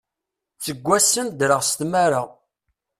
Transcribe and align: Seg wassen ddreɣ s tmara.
Seg 0.63 0.77
wassen 0.85 1.27
ddreɣ 1.29 1.61
s 1.69 1.71
tmara. 1.79 2.21